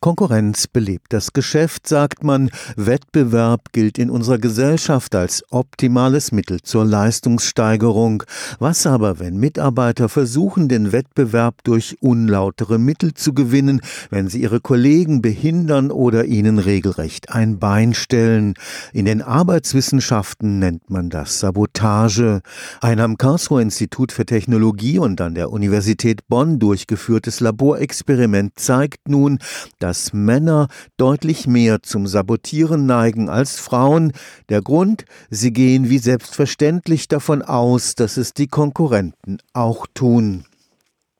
Konkurrenz 0.00 0.66
belebt 0.66 1.12
das 1.12 1.32
Geschäft, 1.32 1.86
sagt 1.86 2.22
man. 2.24 2.50
Wettbewerb 2.76 3.72
gilt 3.72 3.98
in 3.98 4.10
unserer 4.10 4.38
Gesellschaft 4.38 5.14
als 5.14 5.44
optimales 5.50 6.32
Mittel 6.32 6.60
zur 6.62 6.84
Leistungssteigerung. 6.84 8.22
Was 8.58 8.86
aber, 8.86 9.18
wenn 9.18 9.38
Mitarbeiter 9.38 10.08
versuchen, 10.08 10.68
den 10.68 10.92
Wettbewerb 10.92 11.64
durch 11.64 11.96
unlautere 12.00 12.78
Mittel 12.78 13.14
zu 13.14 13.32
gewinnen, 13.32 13.80
wenn 14.10 14.28
sie 14.28 14.42
ihre 14.42 14.60
Kollegen 14.60 15.22
behindern 15.22 15.90
oder 15.90 16.24
ihnen 16.26 16.58
regelrecht 16.58 17.30
ein 17.30 17.58
Bein 17.58 17.94
stellen? 17.94 18.54
In 18.92 19.04
den 19.04 19.22
Arbeitswissenschaften 19.22 20.58
nennt 20.58 20.90
man 20.90 21.10
das 21.10 21.40
Sabotage. 21.40 22.40
Ein 22.80 23.00
am 23.00 23.16
Karlsruher 23.16 23.62
Institut 23.62 24.12
für 24.12 24.26
Technologie 24.26 24.98
und 24.98 25.20
an 25.20 25.34
der 25.34 25.50
Universität 25.50 26.28
Bonn 26.28 26.58
durchgeführtes 26.58 27.40
Laborexperiment 27.40 28.52
zeigt 28.56 29.08
nun, 29.08 29.38
dass 29.78 29.87
Männer 30.12 30.68
deutlich 30.96 31.46
mehr 31.46 31.82
zum 31.82 32.06
Sabotieren 32.06 32.86
neigen 32.86 33.28
als 33.28 33.58
Frauen. 33.58 34.12
Der 34.48 34.62
Grund, 34.62 35.04
sie 35.30 35.52
gehen 35.52 35.88
wie 35.88 35.98
selbstverständlich 35.98 37.08
davon 37.08 37.42
aus, 37.42 37.94
dass 37.94 38.16
es 38.16 38.34
die 38.34 38.48
Konkurrenten 38.48 39.38
auch 39.52 39.86
tun. 39.94 40.44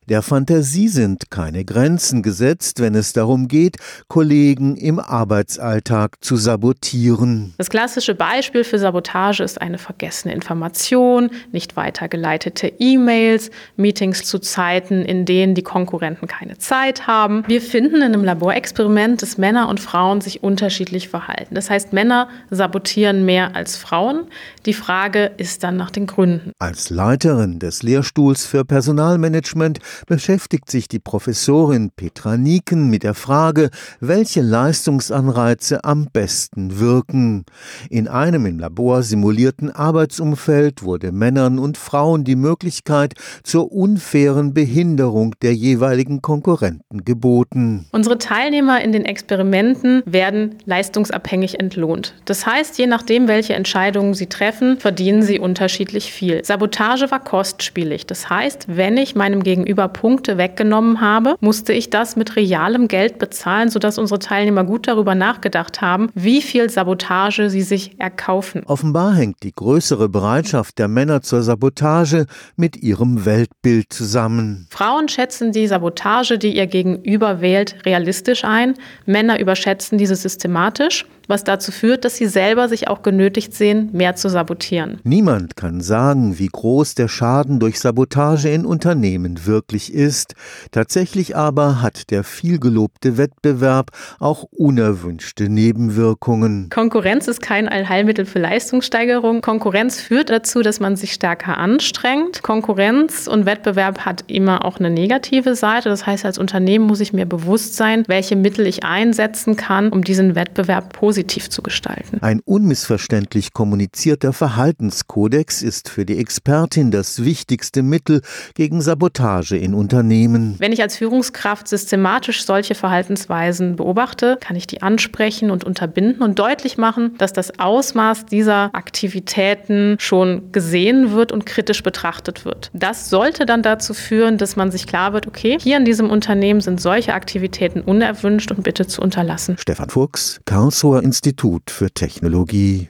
Der 0.09 0.23
Fantasie 0.23 0.89
sind 0.89 1.31
keine 1.31 1.67
Grenzen 1.67 2.23
gesetzt, 2.23 2.81
wenn 2.81 2.95
es 2.95 3.13
darum 3.13 3.47
geht, 3.47 3.77
Kollegen 4.09 4.79
im 4.79 4.99
Arbeitsalltag 4.99 6.17
zu 6.25 6.37
sabotieren. 6.37 7.53
Das 7.59 7.69
klassische 7.69 8.15
Beispiel 8.15 8.65
für 8.65 8.79
Sabotage 8.79 9.43
ist 9.43 9.61
eine 9.61 9.77
vergessene 9.77 10.33
Information, 10.33 11.29
nicht 11.53 11.77
weitergeleitete 11.77 12.73
E-Mails, 12.79 13.51
Meetings 13.77 14.25
zu 14.25 14.39
Zeiten, 14.39 15.03
in 15.03 15.27
denen 15.27 15.55
die 15.55 15.63
Konkurrenten 15.63 16.27
keine 16.27 16.57
Zeit 16.57 17.07
haben. 17.07 17.45
Wir 17.47 17.61
finden 17.61 17.97
in 17.97 18.05
einem 18.05 18.25
Laborexperiment, 18.25 19.21
dass 19.21 19.37
Männer 19.37 19.69
und 19.69 19.79
Frauen 19.79 20.23
sich 20.23 20.43
unterschiedlich 20.43 21.11
verhalten. 21.11 21.55
Das 21.55 21.69
heißt, 21.69 21.93
Männer 21.93 22.31
sabotieren 22.49 23.27
mehr 23.27 23.55
als 23.55 23.77
Frauen. 23.77 24.25
Die 24.65 24.73
Frage 24.73 25.33
ist 25.37 25.65
dann 25.65 25.77
nach 25.77 25.91
den 25.91 26.07
Gründen. 26.07 26.53
Als 26.59 26.89
Leiterin 26.89 27.59
des 27.59 27.83
Lehrstuhls 27.83 28.47
für 28.47 28.65
Personalmanagement 28.65 29.81
beschäftigt 30.07 30.71
sich 30.71 30.89
die 30.89 30.99
Professorin 30.99 31.91
Petra 31.95 32.37
Nieken 32.37 32.89
mit 32.91 33.03
der 33.03 33.15
Frage, 33.15 33.71
welche 34.01 34.41
Leistungsanreize 34.41 35.85
am 35.85 36.09
besten 36.13 36.79
wirken. 36.79 37.45
In 37.91 38.09
einem 38.09 38.47
im 38.47 38.59
Labor 38.59 39.03
simulierten 39.03 39.71
Arbeitsumfeld 39.71 40.83
wurde 40.83 41.13
Männern 41.13 41.59
und 41.59 41.77
Frauen 41.77 42.25
die 42.25 42.37
Möglichkeit 42.37 43.15
zur 43.43 43.73
unfairen 43.73 44.55
Behinderung 44.55 45.35
der 45.43 45.55
jeweiligen 45.55 46.23
Konkurrenten 46.23 47.05
geboten. 47.05 47.87
Unsere 47.93 48.19
Teilnehmer 48.19 48.83
in 48.83 48.93
den 48.93 49.05
Experimenten 49.05 50.03
werden 50.07 50.57
leistungsabhängig 50.65 51.59
entlohnt. 51.59 52.15
Das 52.25 52.47
heißt, 52.47 52.79
je 52.79 52.87
nachdem, 52.87 53.29
welche 53.29 53.55
Entscheidungen 53.55 54.15
sie 54.15 54.27
treffen, 54.27 54.79
verdienen 54.79 55.23
sie 55.23 55.39
unterschiedlich 55.39 56.13
viel. 56.13 56.45
Sabotage 56.45 57.11
war 57.11 57.23
kostspielig. 57.23 58.07
Das 58.07 58.31
heißt, 58.31 58.67
wenn 58.69 58.97
ich 58.97 59.15
meinem 59.15 59.43
Gegenüber 59.43 59.88
Punkte 59.89 60.39
weggenommen 60.39 61.01
habe, 61.01 61.37
musste 61.41 61.73
ich 61.73 61.91
das 61.91 62.17
mit 62.17 62.37
realem 62.37 62.89
Geld 62.89 63.19
bezahlen, 63.19 63.69
sodass 63.71 63.99
unsere 63.99 64.19
Teilnehmer 64.19 64.65
gut 64.65 64.87
darüber 64.87 65.15
nachgedacht 65.15 65.81
haben, 65.81 66.11
wie 66.15 66.43
viel 66.43 66.71
Sabotage 66.71 67.51
sie 67.51 67.63
sich 67.63 67.99
erkaufen. 67.99 68.63
Offenbar 68.67 69.15
hängt 69.15 69.43
die 69.43 69.53
größere 69.53 70.09
Bereitschaft 70.09 70.79
der 70.79 70.89
Männer 70.89 71.23
zur 71.23 71.43
Sabotage 71.43 72.27
mit 72.57 72.77
ihrem 72.77 73.25
Weltbild 73.25 73.93
zusammen. 73.93 74.67
Frauen 74.71 75.09
schätzen 75.09 75.53
die 75.53 75.67
Sabotage, 75.67 76.39
die 76.39 76.57
ihr 76.57 76.67
Gegenüber 76.67 77.41
wählt, 77.41 77.77
realistisch 77.85 78.45
ein. 78.45 78.75
Männer 79.07 79.41
überschätzen 79.41 79.99
diese 79.99 80.17
systematisch 80.17 81.07
was 81.29 81.45
dazu 81.45 81.71
führt, 81.71 82.05
dass 82.05 82.17
sie 82.17 82.27
selber 82.27 82.69
sich 82.69 82.89
auch 82.89 83.03
genötigt 83.03 83.55
sehen, 83.55 83.91
mehr 83.93 84.17
zu 84.17 84.29
sabotieren. 84.29 84.99
Niemand 85.05 85.57
kann 85.57 85.81
sagen, 85.81 86.39
wie 86.39 86.49
groß 86.49 86.95
der 86.95 87.09
Schaden 87.09 87.61
durch 87.61 87.79
Sabotage 87.79 88.49
in 88.49 88.65
Unternehmen 88.65 89.47
wirklich 89.47 89.78
ist. 89.87 90.35
Tatsächlich 90.73 91.37
aber 91.37 91.81
hat 91.83 92.11
der 92.11 92.25
vielgelobte 92.25 93.17
Wettbewerb 93.17 93.91
auch 94.19 94.45
unerwünschte 94.45 95.49
Nebenwirkungen. 95.49 96.69
Konkurrenz 96.71 97.29
ist 97.29 97.41
kein 97.41 97.69
Allheilmittel 97.69 98.27
für 98.27 98.39
Leistungssteigerung. 98.39 99.41
Konkurrenz 99.41 100.01
führt 100.01 100.31
dazu, 100.31 100.63
dass 100.63 100.81
man 100.81 100.97
sich 100.97 101.13
stärker 101.13 101.59
anstrengt. 101.59 102.43
Konkurrenz 102.43 103.27
und 103.27 103.47
Wettbewerb 103.47 104.01
hat 104.01 104.25
immer 104.27 104.65
auch 104.65 104.79
eine 104.79 104.91
negative 104.91 105.55
Seite. 105.55 105.89
Das 105.89 106.07
heißt, 106.07 106.25
als 106.25 106.39
Unternehmen 106.39 106.87
muss 106.87 107.01
ich 107.01 107.13
mir 107.13 107.27
bewusst 107.27 107.77
sein, 107.77 108.05
welche 108.07 108.37
Mittel 108.37 108.67
ich 108.67 108.85
einsetzen 108.85 109.57
kann, 109.57 109.91
um 109.91 110.03
diesen 110.03 110.35
Wettbewerb 110.35 110.93
positiv 110.93 111.51
zu 111.51 111.63
gestalten. 111.63 112.19
Ein 112.21 112.41
unmissverständlich 112.45 113.53
kommunizierter 113.53 114.33
Verhaltenskodex 114.33 115.63
ist 115.63 115.89
für 115.89 116.05
die 116.05 116.19
Expertin 116.19 116.91
das 116.91 117.25
wichtigste 117.25 117.83
Mittel 117.83 118.23
gegen 118.55 118.81
Sabotage 118.81 119.58
in 119.59 119.75
Unternehmen. 119.75 120.55
Wenn 120.59 120.73
ich 120.73 120.83
als 120.83 120.97
Führungskraft 120.97 121.69
systematisch 121.69 122.45
solche 122.45 122.75
Verhaltensweisen 122.75 123.77
beobachte, 123.77 124.39
kann 124.41 124.57
ich 124.57 124.67
die 124.67 124.83
ansprechen 124.83 125.51
und 125.51 125.65
unterbinden 125.65 126.23
und 126.23 126.39
deutlich 126.39 126.79
machen, 126.79 127.15
dass 127.19 127.33
das 127.33 127.59
Ausmaß 127.59 128.27
dieser 128.27 128.71
Aktivitäten 128.75 129.97
schon 129.99 130.53
gesehen 130.53 131.13
wird 131.13 131.33
und 131.33 131.47
kritisch 131.47 131.83
betrachtet 131.83 132.45
wird. 132.45 132.71
Das 132.73 133.11
sollte 133.11 133.47
dann 133.47 133.63
dazu 133.63 133.95
führen, 133.95 134.39
dass 134.39 134.57
man 134.57 134.71
sich 134.71 134.87
klar 134.87 135.13
wird, 135.13 135.27
okay, 135.27 135.59
hier 135.61 135.77
in 135.77 135.85
diesem 135.85 136.11
Unternehmen 136.11 136.61
sind 136.61 136.81
solche 136.81 137.15
Aktivitäten 137.15 137.81
unerwünscht 137.81 138.51
und 138.53 138.63
bitte 138.63 138.87
zu 138.87 139.03
unterlassen. 139.03 139.57
Stefan 139.59 139.91
Fuchs, 139.91 140.41
Karlsruher 140.45 141.03
Institut 141.03 141.71
für 141.71 141.91
Technologie 141.91 142.87